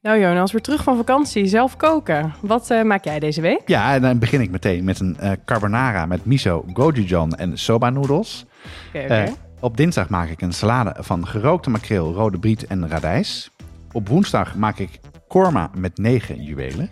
[0.00, 2.34] Nou Jonas, weer terug van vakantie, zelf koken.
[2.40, 3.62] Wat uh, maak jij deze week?
[3.66, 7.90] Ja, en dan begin ik meteen met een uh, carbonara met miso, gochujang en soba
[7.90, 8.46] noedels.
[8.88, 9.26] Okay, okay.
[9.26, 13.50] uh, op dinsdag maak ik een salade van gerookte makreel, rode briet en radijs.
[13.92, 16.90] Op woensdag maak ik korma met negen juwelen.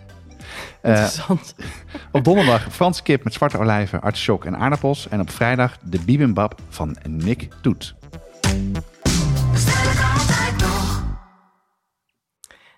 [0.81, 1.55] Interessant.
[2.11, 5.07] op donderdag Franse kip met zwarte olijven, artichok en aardappels.
[5.09, 7.95] En op vrijdag de bibimbap van Nick Toet.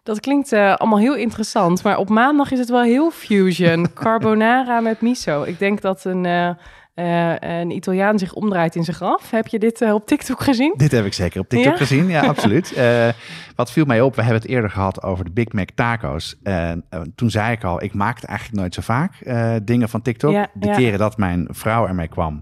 [0.08, 3.88] Dat klinkt uh, allemaal heel interessant, maar op maandag is het wel heel fusion.
[4.04, 5.44] Carbonara met miso.
[5.44, 6.50] Ik denk dat een, uh,
[6.95, 9.31] uh, een Italiaan zich omdraait in zijn graf.
[9.31, 10.73] Heb je dit op TikTok gezien?
[10.78, 11.78] Dit heb ik zeker op TikTok Ja?
[11.78, 12.73] gezien, ja, absoluut.
[13.55, 16.36] wat viel mij op, we hebben het eerder gehad over de Big Mac tacos.
[16.44, 19.12] En toen zei ik al, ik maak het eigenlijk nooit zo vaak,
[19.64, 20.31] dingen van TikTok.
[20.31, 20.76] Ja, de ja.
[20.76, 22.42] keren dat mijn vrouw ermee kwam,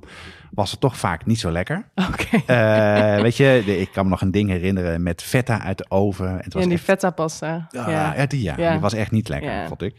[0.56, 1.86] was het toch vaak niet zo lekker.
[2.12, 2.54] Oké.
[2.54, 5.86] Eh, weet je, de- ik kan me nog een ding herinneren met feta uit de
[5.90, 6.38] oven.
[6.42, 7.68] Het was En die echt, feta pasta.
[7.72, 8.14] Ja.
[8.18, 8.72] ja, die, ja, Ja.
[8.72, 9.68] die was echt niet lekker, Ja.
[9.68, 9.96] vond ik.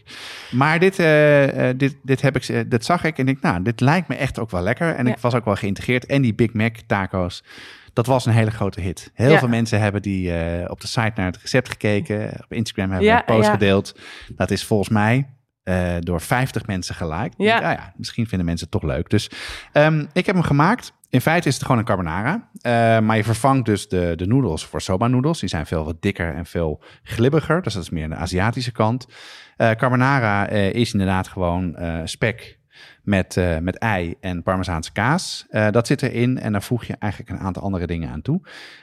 [0.51, 3.79] Maar dit, eh, eh, dit, dit, heb ik, dit zag ik en ik, nou, dit
[3.81, 4.95] lijkt me echt ook wel lekker.
[4.95, 6.05] En ik was ook wel geïntegreerd.
[6.05, 7.43] En die Big Mac tacos,
[7.93, 9.11] dat was een hele grote hit.
[9.13, 9.39] Heel Ja.
[9.39, 10.31] veel mensen hebben die
[10.69, 12.31] op de site naar het recept gekeken.
[12.43, 13.51] Op Instagram hebben Ja, een post ja.
[13.51, 13.99] gedeeld.
[14.35, 15.27] Dat is volgens mij
[15.67, 17.33] eh, door 50 mensen geliked.
[17.37, 17.59] Ja.
[17.59, 19.09] Denk, ah ja, misschien vinden mensen het toch leuk.
[19.09, 19.29] Dus
[19.71, 20.93] ehm, ik heb hem gemaakt.
[21.09, 22.49] In feite is het gewoon een carbonara.
[22.61, 25.39] Eh, maar je vervangt dus de, de noedels voor soba noedels.
[25.39, 27.61] Die zijn veel wat dikker en veel glibbiger.
[27.61, 29.07] Dus dat is meer aan de Aziatische kant.
[29.57, 32.56] Eh, carbonara is inderdaad gewoon spek
[33.03, 35.45] met, eh, met ei en parmezaanse kaas.
[35.49, 38.41] Eh, dat zit erin en daar voeg je eigenlijk een aantal andere dingen aan toe.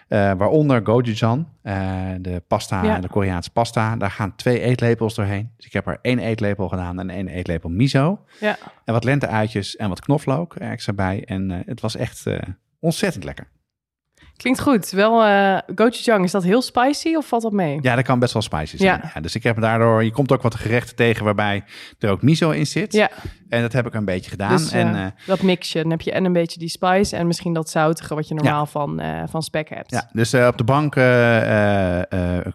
[0.08, 1.46] Eh, waaronder gochujang,
[2.20, 2.98] de pasta, Ja.
[2.98, 3.96] de Koreaanse pasta.
[3.96, 5.50] Daar gaan twee eetlepels doorheen.
[5.56, 8.24] Dus ik heb er één eetlepel gedaan en één eetlepel miso.
[8.40, 8.56] Ja.
[8.84, 11.24] En wat lenteuitjes en wat knoflook extra bij.
[11.24, 12.24] En het was echt
[12.80, 13.46] ontzettend lekker.
[14.36, 14.90] Klinkt goed.
[14.90, 17.78] Wel, eh gochujang, is dat heel spicy of valt dat mee?
[17.80, 19.00] Ja, dat kan best wel spicy zijn.
[19.02, 19.10] Ja.
[19.14, 19.20] Ja.
[19.20, 20.04] dus ik heb daardoor...
[20.04, 21.64] Je komt ook wat gerechten tegen waarbij
[21.98, 22.92] er ook miso in zit.
[22.92, 23.10] Ja,
[23.48, 24.56] En dat heb ik een beetje gedaan.
[24.56, 25.82] dus en, eh, eh, dat mix je.
[25.82, 28.66] Dan heb je en een beetje die spice en misschien dat zoutige wat je normaal
[28.66, 29.90] van, van spek hebt.
[29.90, 30.92] ja, dus op de bank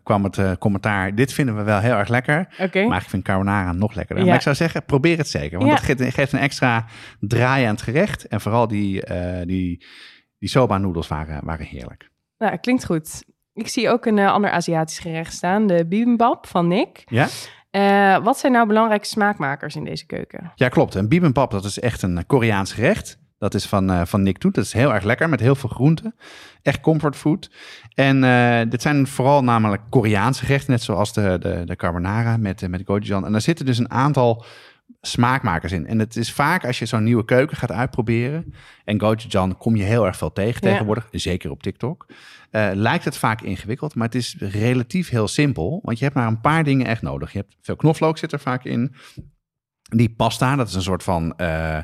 [0.04, 1.16] kwam het commentaar...
[1.16, 2.48] Dit vinden we wel heel erg lekker.
[2.60, 2.84] Oké.
[2.84, 4.24] Maar ik vind carbonara nog lekkerder.
[4.24, 4.30] Ja.
[4.30, 5.60] Maar ik zou zeggen, probeer het zeker.
[5.60, 6.86] Want het geeft, geeft een extra
[7.20, 8.28] draai aan het gerecht.
[8.28, 9.04] En vooral die,
[9.46, 9.86] die,
[10.40, 12.10] die soba noedels waren, waren heerlijk.
[12.38, 13.24] Nou, klinkt goed.
[13.54, 17.04] Ik zie ook een eh, ander Aziatisch gerecht staan, de bibimbap van Nick.
[17.06, 17.28] Ja?
[17.70, 20.52] Eh, wat zijn nou belangrijke smaakmakers in deze keuken?
[20.56, 20.96] Ja, klopt.
[20.96, 23.20] En bibimbap, dat is echt een Koreaans gerecht.
[23.38, 24.56] Dat is van, eh, van Nick Toet.
[24.56, 26.16] Dat is heel erg lekker met heel veel groenten.
[26.62, 27.52] Echt comfortfood.
[27.94, 28.22] En
[28.70, 32.82] dit zijn vooral namelijk Koreaanse gerechten, net zoals de, de, de carbonara met, eh, met
[32.86, 33.26] gochujang.
[33.26, 34.46] En daar zitten dus een aantal
[35.02, 35.88] smaakmakers in.
[35.88, 38.54] En het is vaak als je zo'n nieuwe keuken gaat uitproberen.
[38.86, 40.70] En gochujang kom je heel erg veel tegen Ja.
[40.72, 42.06] tegenwoordig, zeker op TikTok.
[42.52, 45.80] eh, lijkt het vaak ingewikkeld, maar het is relatief heel simpel.
[45.84, 47.32] Want je hebt maar een paar dingen echt nodig.
[47.32, 48.96] Je hebt veel knoflook zit er vaak in.
[49.96, 51.38] Die pasta, dat is een soort van...
[51.38, 51.78] eh,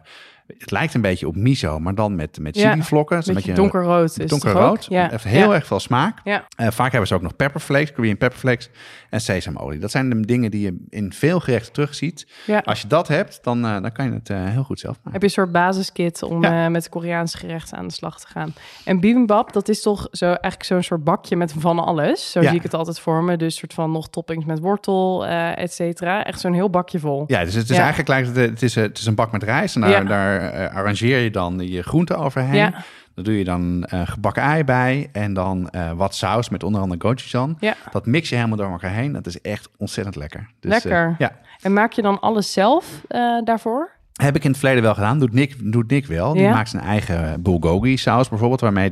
[0.57, 3.21] het lijkt een beetje op miso, maar dan met, met Ja, chili-vlokken.
[3.25, 4.85] Een beetje donkerrood is Donkerrood.
[4.89, 5.07] Ja.
[5.09, 5.55] Heeft heel ja.
[5.55, 6.19] erg veel smaak.
[6.23, 6.45] Ja.
[6.55, 8.69] Eh, vaak hebben ze ook nog pepperflakes, Korean pepperflakes
[9.09, 9.79] en sesamolie.
[9.79, 12.27] Dat zijn de dingen die je in veel gerechten terugziet.
[12.45, 12.61] Ja.
[12.65, 15.11] Als je dat hebt, dan, eh, dan kan je het eh, heel goed zelf maken.
[15.11, 16.69] Heb je een soort basiskit om Ja.
[16.69, 18.53] met Koreaanse gerechten aan de slag te gaan.
[18.85, 22.31] En bibimbap, dat is toch zo, eigenlijk zo'n soort bakje met van alles.
[22.31, 22.47] Zo Ja.
[22.47, 23.37] zie ik het altijd voor me.
[23.37, 25.25] Dus soort van nog toppings met wortel,
[25.55, 26.23] et cetera.
[26.25, 27.23] Echt zo'n heel bakje vol.
[27.27, 27.83] Ja, dus het is Ja.
[27.83, 29.75] eigenlijk het, is, het is een bak met rijst.
[29.75, 30.03] En daar, Ja.
[30.39, 32.55] Daar eh, arrangeer je dan je groenten overheen.
[32.55, 32.73] Ja.
[33.15, 35.09] Dan doe je dan eh, gebakken ei bij.
[35.11, 37.57] En dan eh, wat saus met onder andere gochujang.
[37.59, 37.75] Ja.
[37.91, 39.11] Dat mix je helemaal door elkaar heen.
[39.11, 40.49] Dat is echt ontzettend lekker.
[40.59, 41.15] Dus, Lekker.
[41.17, 41.31] ja.
[41.61, 43.01] En maak je dan alles zelf
[43.43, 43.91] daarvoor?
[44.13, 45.19] Heb ik in het verleden wel gedaan.
[45.19, 46.33] Doet Nick, doet Nick wel.
[46.33, 46.53] Die Ja.
[46.53, 48.61] maakt zijn eigen bulgogi saus bijvoorbeeld.
[48.61, 48.89] Waarmee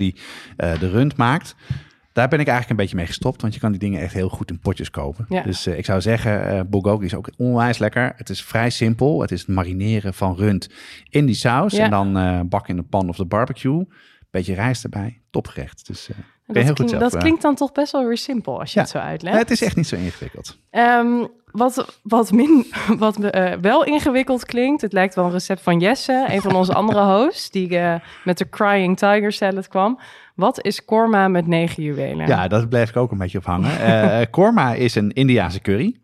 [0.58, 1.56] hij de rund maakt.
[2.14, 3.42] Daar ben ik eigenlijk een beetje mee gestopt.
[3.42, 5.26] Want je kan die dingen echt heel goed in potjes kopen.
[5.30, 5.42] Ja.
[5.44, 8.14] Dus eh, ik zou zeggen, eh bulgogi is ook onwijs lekker.
[8.16, 9.22] Het is vrij simpel.
[9.22, 10.70] Het is het marineren van rund
[11.10, 11.74] in die saus.
[11.74, 11.84] Ja.
[11.84, 13.86] En dan eh bakken in de pan of de barbecue.
[14.32, 15.22] Beetje rijst erbij.
[15.30, 15.88] Topgerecht.
[15.88, 16.24] Dus ben je
[16.54, 17.12] Dat, heel goed klinkt, zelf.
[17.12, 18.82] dat klinkt dan toch best wel weer simpel als je Ja.
[18.86, 19.38] het zo uitlegt.
[19.38, 20.58] het is echt niet zo ingewikkeld.
[20.70, 22.66] Ehm, wat, wat, min,
[22.98, 26.74] wat eh, wel ingewikkeld klinkt, het lijkt wel een recept van Jesse, een van onze
[26.74, 30.00] andere hosts, die eh, met de Crying Tiger salad kwam.
[30.36, 32.28] Wat is korma met negen juwelen?
[32.28, 33.80] Ja, dat bleef ik ook een beetje op hangen.
[33.80, 35.96] Eh, korma is een Indiase curry.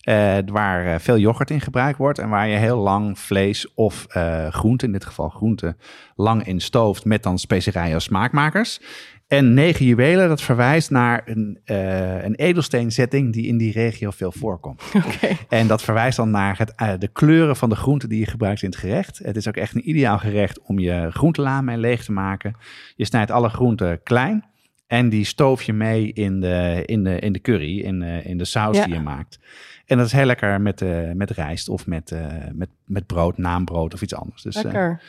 [0.00, 2.18] eh, waar veel yoghurt in gebruikt wordt.
[2.18, 4.06] En waar je heel lang vlees of
[4.50, 5.76] groente, in dit geval groente,
[6.14, 7.04] lang in stooft.
[7.04, 8.80] Met dan specerijen als smaakmakers.
[9.28, 14.32] En negen juwelen, dat verwijst naar een, eh een edelsteenzetting die in die regio veel
[14.32, 14.82] voorkomt.
[15.48, 18.62] En dat verwijst dan naar het, eh, de kleuren van de groenten die je gebruikt
[18.62, 19.18] in het gerecht.
[19.18, 22.56] Het is ook echt een ideaal gerecht om je groentela mee leeg te maken.
[22.96, 24.44] Je snijdt alle groenten klein.
[24.86, 28.38] En die stoof je mee in de, in de, in de curry, in, uh, in
[28.38, 28.84] de saus Ja.
[28.84, 29.38] die je maakt.
[29.86, 33.38] En dat is heel lekker met, eh, met rijst of met, eh, met, met brood,
[33.38, 34.42] naambrood of iets anders.
[34.42, 35.00] Dus, eh, Lekker.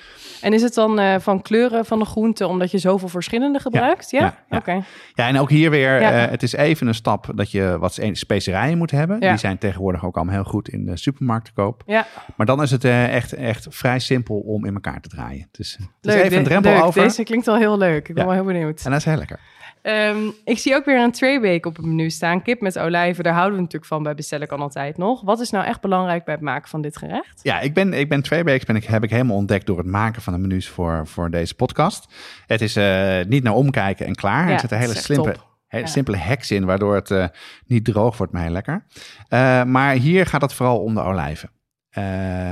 [0.42, 4.12] En is het dan van kleuren van de groenten omdat je zoveel verschillende gebruikt?
[4.12, 4.20] Ja?
[4.20, 4.58] ja, ja.
[4.58, 4.84] Oké.
[5.14, 8.78] Ja, en ook hier weer, het is even een stap dat je wat spe- specerijen
[8.78, 9.20] moet hebben.
[9.20, 11.84] Die zijn tegenwoordig ook allemaal heel goed in de supermarkt te koop.
[11.86, 15.48] Ja, Maar dan is het echt, echt vrij simpel om in elkaar te draaien.
[15.52, 16.24] Dus het is leuk.
[16.24, 16.84] even een drempel leuk.
[16.84, 17.02] over.
[17.02, 18.08] Deze klinkt al heel leuk.
[18.08, 18.82] Ik ben wel heel benieuwd.
[18.86, 19.40] En dat is heel lekker.
[19.82, 22.42] Ehm, ik zie ook weer een traybake op het menu staan.
[22.42, 25.22] Kip met olijven, daar houden we natuurlijk van bij bestellen kan altijd nog.
[25.22, 27.40] Wat is nou echt belangrijk bij het maken van dit gerecht?
[27.44, 29.88] Ja, ik ben, ik ben twee weken ben ik, heb ik helemaal ontdekt door het
[29.88, 32.14] maken van de menus voor, voor deze podcast.
[32.46, 34.48] Het is eh, niet naar omkijken en klaar.
[34.48, 35.36] Ja, er zitten hele slimme,
[35.68, 35.90] hele Ja.
[35.90, 37.26] simpele hacks in, waardoor het eh,
[37.66, 38.86] niet droog wordt, maar heel lekker.
[39.28, 41.50] Eh, maar hier gaat het vooral om de olijven.
[41.98, 42.04] Eh,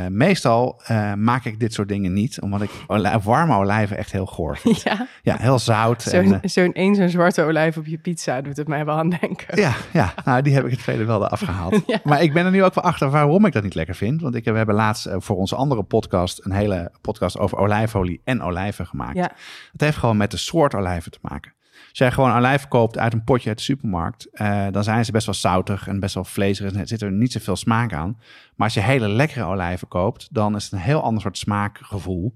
[0.09, 4.25] meestal eh, maak ik dit soort dingen niet, omdat ik olij- warme olijven echt heel
[4.25, 4.81] goor vind.
[4.89, 6.01] ja, Ja, heel zout.
[6.01, 9.09] zo'n eh, zo'n één zo'n zwarte olijf op je pizza doet het mij wel aan
[9.09, 9.59] denken.
[9.59, 11.81] Ja, ja, nou die heb ik het verleden wel afgehaald.
[11.87, 11.99] Ja.
[12.03, 14.21] Maar ik ben er nu ook wel achter waarom ik dat niet lekker vind.
[14.21, 18.41] Want ik, we hebben laatst voor onze andere podcast een hele podcast over olijfolie en
[18.41, 19.15] olijven gemaakt.
[19.15, 19.31] Ja.
[19.71, 21.53] Het heeft gewoon met de soort olijven te maken.
[21.95, 25.11] Als jij gewoon olijven koopt uit een potje uit de supermarkt, eh, dan zijn ze
[25.11, 26.73] best wel zoutig en best wel vlezerig.
[26.73, 28.17] En er zit er niet zoveel smaak aan.
[28.55, 32.33] Maar als je hele lekkere olijven koopt, dan is het een heel ander soort smaakgevoel.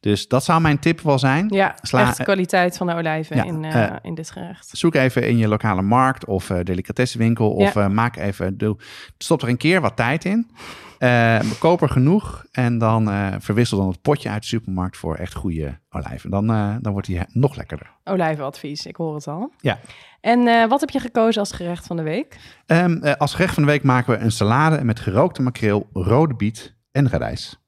[0.00, 1.46] Dus dat zou mijn tip wel zijn.
[1.48, 4.68] Ja, Sla- echt de kwaliteit van de olijven Ja, in, eh, eh, in dit gerecht.
[4.72, 7.50] Zoek even in je lokale markt of eh delicatessenwinkel.
[7.52, 7.88] Of Ja.
[7.88, 8.76] maak even, doe,
[9.18, 10.50] stop er een keer wat tijd in.
[10.98, 15.14] Eh, koop er genoeg en dan eh, verwissel dan het potje uit de supermarkt voor
[15.14, 16.30] echt goede olijven.
[16.30, 17.90] Dan, eh, dan wordt die nog lekkerder.
[18.04, 19.52] Olijvenadvies, ik hoor het al.
[19.60, 19.78] Ja.
[20.20, 22.38] En wat heb je gekozen als gerecht van de week?
[22.66, 26.34] Ehm, eh, als gerecht van de week maken we een salade met gerookte makreel, rode
[26.34, 27.67] biet en radijs.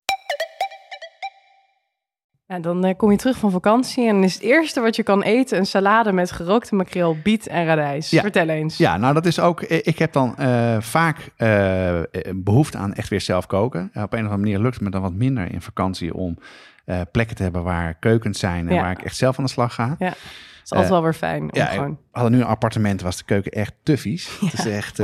[2.51, 5.21] Ja, dan eh, kom je terug van vakantie en is het eerste wat je kan
[5.21, 8.09] eten een salade met gerookte makreel, biet en radijs.
[8.09, 8.21] Ja.
[8.21, 8.77] Vertel eens.
[8.77, 9.61] Ja, nou dat is ook.
[9.61, 11.99] Ik heb dan eh, vaak eh,
[12.35, 13.83] behoefte aan echt weer zelf koken.
[13.83, 16.37] op een of andere manier lukt het me dan wat minder in vakantie om
[16.85, 18.81] eh, plekken te hebben waar keukens zijn en Ja.
[18.81, 19.95] waar ik echt zelf aan de slag ga.
[19.99, 20.17] Ja, het
[20.63, 21.41] is altijd Eh, wel weer fijn.
[21.41, 21.89] Om Ja, gewoon...
[21.89, 24.29] we hadden nu een appartement, was de keuken echt te vies.
[24.39, 24.99] Het is echt.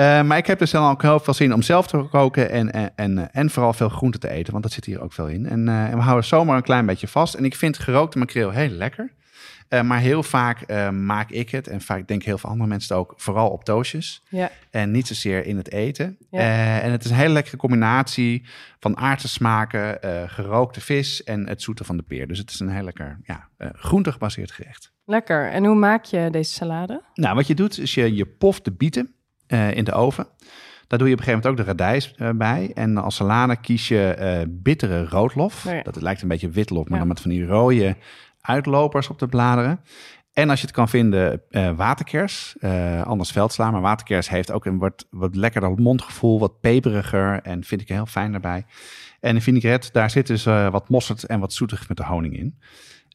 [0.00, 2.50] Eh, eh, maar ik heb dus dan ook heel veel zin om zelf te koken
[2.50, 5.28] en, en, en, en vooral veel groente te eten, want dat zit hier ook veel
[5.28, 5.46] in.
[5.46, 7.34] En, eh, en we houden zomaar een klein beetje vast.
[7.34, 9.12] En ik vind gerookte makreel heel lekker.
[9.70, 12.94] Eh, maar heel vaak eh, maak ik het, en vaak denk heel veel andere mensen
[12.94, 14.22] het ook, vooral op toastjes.
[14.28, 14.50] Ja.
[14.70, 16.16] En niet zozeer in het eten.
[16.30, 16.38] Ja.
[16.38, 18.46] Eh, en het is een hele lekkere combinatie
[18.80, 22.28] van aardse smaken, eh, gerookte vis en het zoete van de peer.
[22.28, 24.92] Dus het is een heel lekker ja, eh groente gebaseerd gerecht.
[25.04, 25.50] Lekker.
[25.50, 27.02] En hoe maak je deze salade?
[27.14, 29.14] Nou, wat je doet is je, je poft de bieten
[29.50, 30.26] eh, in de oven.
[30.86, 32.70] Daar doe je op een gegeven moment ook de radijs eh, bij.
[32.74, 35.66] En als salade kies je eh, bittere roodlof.
[35.66, 35.82] Oh ja.
[35.82, 36.98] Dat lijkt een beetje witlof, maar Ja.
[36.98, 37.96] dan met van die rode
[38.40, 39.80] uitlopers op de bladeren.
[40.32, 41.42] En als je het kan vinden,
[41.76, 42.56] waterkers.
[43.04, 43.70] anders veldsla.
[43.70, 46.38] Maar waterkers heeft ook een wat, wat lekkerder mondgevoel.
[46.38, 47.42] Wat peperiger.
[47.42, 48.64] En vind ik heel fijn daarbij.
[49.20, 52.58] En in vinaigrette, daar zit dus wat mosterd en wat zoetig met de honing in.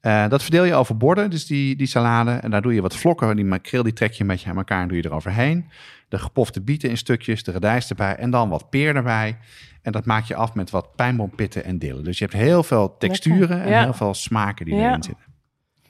[0.06, 2.32] Eh, dat verdeel je over borden, dus die, die salade.
[2.32, 3.36] En daar doe je wat vlokken.
[3.36, 5.70] Die makreel die trek je een beetje aan elkaar en doe je eroverheen.
[6.10, 9.38] De gepofte bieten in stukjes, de radijs erbij en dan wat peer erbij.
[9.82, 12.04] En dat maak je af met wat pijnboompitten en dillen.
[12.04, 13.84] Dus je hebt heel veel texturen en ja.
[13.84, 14.88] heel veel smaken die Ja.
[14.90, 15.26] erin zitten.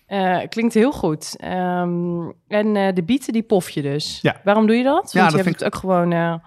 [0.05, 1.35] Eh, klinkt heel goed.
[1.39, 4.19] Ehm, en eh, de bieten, die pof je dus.
[4.21, 4.35] Ja.
[4.43, 4.93] Waarom doe je dat?
[4.93, 6.41] Want Ja, dat je hebt vind het ook gewoon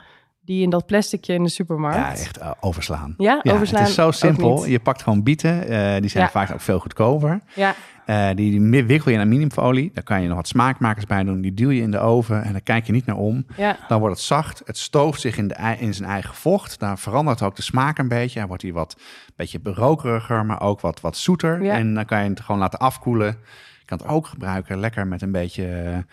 [0.49, 1.97] die in dat plasticje in de supermarkt.
[1.99, 3.14] Ja, echt eh, overslaan.
[3.19, 4.67] Ja, Ja, overslaan het is zo simpel.
[4.67, 5.69] Je pakt gewoon bieten.
[5.69, 6.31] eh, die zijn Ja.
[6.31, 7.40] vaak ook veel goedkoper.
[7.55, 7.75] Ja,
[8.05, 9.90] Eh, die, die wikkel je in aluminiumfolie.
[9.95, 11.40] Daar kan je nog wat smaakmakers bij doen.
[11.40, 13.47] Die duw je in de oven en daar kijk je niet naar om.
[13.57, 13.76] ja.
[13.88, 14.62] Dan wordt het zacht.
[14.64, 16.78] Het stooft zich in, de, in zijn eigen vocht.
[16.78, 18.38] Daar verandert ook de smaak een beetje.
[18.38, 18.97] Hij wordt hier wat
[19.37, 21.62] beetje rokeriger, maar ook wat, wat zoeter.
[21.62, 21.75] Ja.
[21.75, 23.37] En dan kan je het gewoon laten afkoelen.
[23.78, 26.05] Je kan het ook gebruiken lekker met een beetje,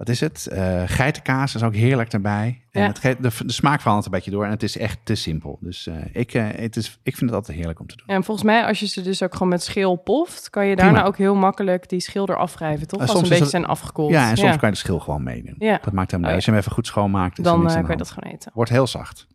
[0.00, 0.46] wat is het?
[0.46, 2.62] Eh geitenkaas is ook heerlijk erbij.
[2.70, 2.86] En Ja.
[2.86, 4.44] het geeft, de, de smaak verandert een beetje door.
[4.44, 5.58] En het is echt te simpel.
[5.60, 8.06] Dus eh, ik, eh, het is, ik vind het altijd heerlijk om te doen.
[8.06, 10.92] En volgens mij, als je ze dus ook gewoon met schil poft, kan je daarna
[10.92, 11.06] Prima.
[11.06, 13.00] ook heel makkelijk die schil eraf wrijven, toch?
[13.00, 14.10] Als ze een beetje zijn afgekoeld.
[14.10, 15.56] Ja, en soms kan je de schil gewoon meenemen.
[15.58, 15.78] Ja.
[15.82, 16.34] Dat maakt hem Oh, ja.
[16.34, 18.50] Als je hem even goed schoonmaakt, is Dan kan je dat gewoon eten.
[18.54, 19.26] Wordt heel zacht.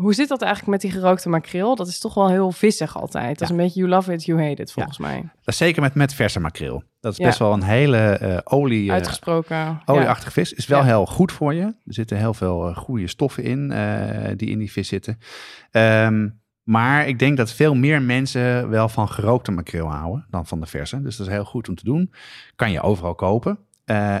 [0.00, 1.76] Hoe zit dat eigenlijk met die gerookte makreel?
[1.76, 3.38] Dat is toch wel heel vissig altijd.
[3.38, 5.16] Dat is een beetje you love it, you hate it, volgens mij.
[5.20, 6.82] Dat is zeker met, met verse makreel.
[7.00, 7.24] Dat is Ja.
[7.26, 9.82] best wel een hele eh, olie, eh, Uitgesproken.
[9.84, 10.52] olieachtige vis.
[10.52, 11.62] Is wel heel goed voor je.
[11.62, 13.68] Er zitten heel veel eh, goede stoffen in
[14.36, 15.18] die in die vis zitten.
[15.70, 16.28] Ehm,
[16.62, 20.66] maar ik denk dat veel meer mensen wel van gerookte makreel houden dan van de
[20.66, 21.02] verse.
[21.02, 22.12] Dus dat is heel goed om te doen.
[22.56, 23.58] Kan je overal kopen.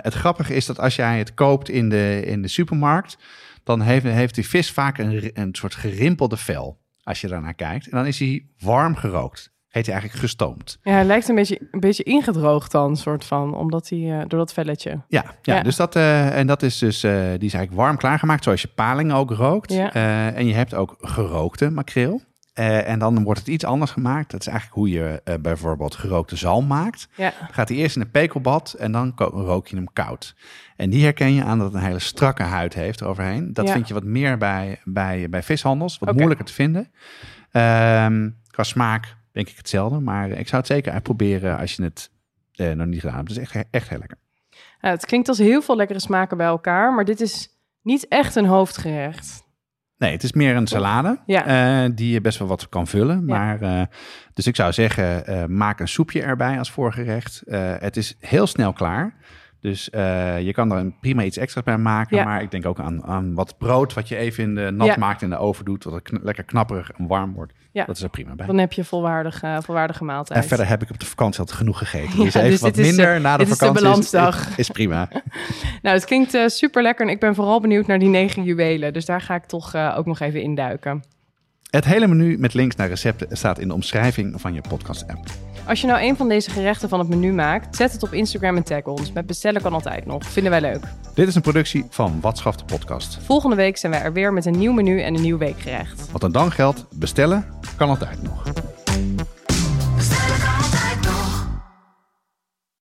[0.02, 3.18] Het grappige is dat als jij het koopt in de, in de supermarkt,
[3.64, 6.78] dan heeft, heeft die vis vaak een, een soort gerimpelde vel.
[7.02, 7.84] Als je daarnaar kijkt.
[7.88, 9.52] En dan is hij warm gerookt.
[9.68, 10.78] Heet hij eigenlijk gestoomd.
[10.82, 14.38] Ja, hij lijkt een beetje, een beetje ingedroogd dan, soort van, omdat hij, eh, door
[14.38, 14.90] dat velletje.
[14.90, 15.62] Ja, ja, Ja.
[15.62, 18.68] dus dat, eh, en dat is dus, eh, die is eigenlijk warm klaargemaakt, zoals je
[18.68, 19.72] paling ook rookt.
[19.72, 19.92] Ja.
[20.34, 22.20] En je hebt ook gerookte makreel.
[22.60, 24.30] Eh, en dan wordt het iets anders gemaakt.
[24.30, 27.08] Dat is eigenlijk hoe je eh, bijvoorbeeld gerookte zalm maakt.
[27.16, 30.34] Ja, Dan gaat hij eerst in een pekelbad en dan rook je hem koud.
[30.76, 33.52] En die herken je aan dat het een hele strakke huid heeft overheen.
[33.52, 33.72] Dat Ja.
[33.72, 36.90] vind je wat meer bij, bij, bij vishandels, wat moeilijker te vinden.
[37.50, 42.10] Ehm, qua smaak denk ik hetzelfde, maar ik zou het zeker uitproberen als je het
[42.54, 43.28] eh, nog niet gedaan hebt.
[43.28, 44.18] Het is echt, echt heel lekker.
[44.80, 47.48] Ja, het klinkt als heel veel lekkere smaken bij elkaar, maar dit is
[47.82, 49.48] niet echt een hoofdgerecht.
[50.00, 51.46] Nee, het is meer een salade Ja.
[51.84, 53.16] eh, die je best wel wat kan vullen.
[53.16, 53.22] Ja.
[53.38, 53.82] Maar, eh,
[54.34, 57.42] dus ik zou zeggen, eh, maak een soepje erbij als voorgerecht.
[57.78, 59.14] Het is heel snel klaar.
[59.60, 62.16] Dus eh, je kan er een prima iets extra's bij maken.
[62.16, 62.24] Ja.
[62.24, 64.94] Maar ik denk ook aan, aan wat brood wat je even in de nat Ja.
[64.98, 65.82] maakt in de oven doet.
[65.82, 67.52] Dat het kn- lekker knapperig en warm wordt.
[67.72, 67.84] Ja.
[67.84, 68.46] Dat is er prima bij.
[68.46, 70.42] Dan heb je volwaardige, volwaardige maaltijd.
[70.42, 72.18] En verder heb ik op de vakantie al genoeg gegeten.
[72.18, 74.48] Ja, dus even dus wat is, minder eh, na de dit is de vakantie balansdag.
[74.48, 75.08] Is, is prima.
[75.82, 78.92] Nou, het klinkt super lekker en ik ben vooral benieuwd naar die negen juwelen.
[78.92, 81.02] Dus daar ga ik toch eh, ook nog even induiken.
[81.70, 85.26] Het hele menu met links naar recepten staat in de omschrijving van je podcast-app.
[85.70, 88.56] Als je nou een van deze gerechten van het menu maakt, zet het op Instagram
[88.56, 89.12] en tag ons.
[89.12, 90.24] Met bestellen kan altijd nog.
[90.24, 90.82] Vinden wij leuk.
[91.14, 93.18] Dit is een productie van Wat Schaft de Podcast.
[93.22, 96.10] Volgende week zijn wij er weer met een nieuw menu en een nieuw weekgerecht.
[96.12, 97.46] Wat er dan geldt, bestellen
[97.76, 98.42] kan altijd nog.